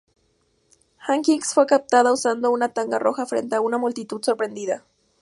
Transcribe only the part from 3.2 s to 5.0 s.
frente a una multitud sorprendida.